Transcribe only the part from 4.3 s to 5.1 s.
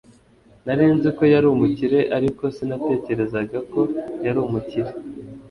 umukire